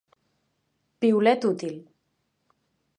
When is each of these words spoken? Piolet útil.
Piolet 0.99 1.41
útil. 1.49 1.75